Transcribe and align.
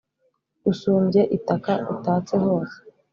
usumbye 0.71 1.21
itaka 1.37 1.73
utatse 1.93 2.35
hose 2.45 2.77